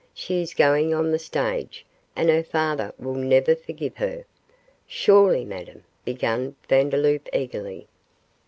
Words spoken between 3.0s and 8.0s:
never forgive her.' 'Surely, Madame' began Vandeloup, eagerly.